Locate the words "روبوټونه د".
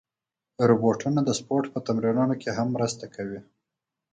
0.69-1.29